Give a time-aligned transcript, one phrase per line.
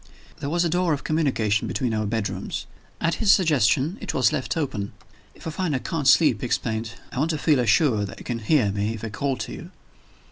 [0.39, 2.65] There was a door of communication between our bedrooms.
[2.99, 4.93] At his suggestion it was left open.
[5.35, 8.25] "If I find I can't sleep," he explained, "I want to feel assured that you
[8.25, 9.69] can hear me if I call to you."